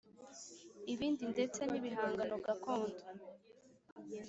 Ibindi 0.93 1.23
ndetse 1.33 1.59
n 1.69 1.71
ibihangano 1.79 2.35
gakondo 2.45 3.01